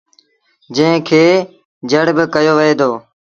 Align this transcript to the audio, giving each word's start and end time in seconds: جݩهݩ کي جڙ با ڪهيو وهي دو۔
جݩهݩ 0.75 1.03
کي 1.07 1.23
جڙ 1.89 2.05
با 2.15 2.23
ڪهيو 2.33 2.53
وهي 2.57 2.73
دو۔ 2.79 2.91